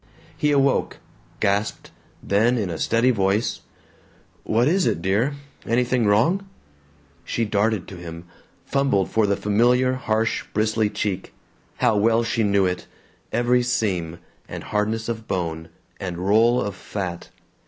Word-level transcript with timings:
He 0.35 0.49
awoke, 0.49 0.97
gasped, 1.39 1.91
then 2.23 2.57
in 2.57 2.71
a 2.71 2.79
steady 2.79 3.11
voice: 3.11 3.61
"What 4.43 4.67
is 4.67 4.87
it, 4.87 4.99
dear? 4.99 5.33
Anything 5.63 6.07
wrong?" 6.07 6.49
She 7.23 7.45
darted 7.45 7.87
to 7.89 7.97
him, 7.97 8.25
fumbled 8.65 9.11
for 9.11 9.27
the 9.27 9.37
familiar 9.37 9.93
harsh 9.93 10.43
bristly 10.53 10.89
cheek. 10.89 11.33
How 11.75 11.95
well 11.97 12.23
she 12.23 12.41
knew 12.41 12.65
it, 12.65 12.87
every 13.31 13.61
seam, 13.61 14.17
and 14.49 14.63
hardness 14.63 15.07
of 15.07 15.27
bone, 15.27 15.69
and 15.99 16.17
roll 16.17 16.59
of 16.59 16.73
fat! 16.75 17.29